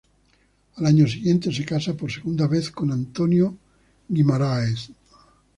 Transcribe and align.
Al 0.77 0.87
año 0.87 1.07
siguiente 1.07 1.53
se 1.53 1.63
casa 1.63 1.93
por 1.95 2.11
segunda 2.11 2.47
vez, 2.47 2.71
con 2.71 2.91
António 2.91 3.55
Guimarães. 4.09 4.91